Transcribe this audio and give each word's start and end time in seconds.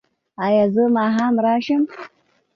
ایا 0.45 0.65
زه 0.73 0.83
ماښام 0.95 1.33
راشم؟ 1.45 1.81